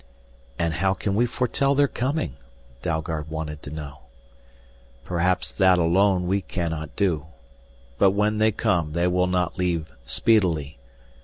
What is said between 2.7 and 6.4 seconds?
Dalgard wanted to know. "Perhaps that alone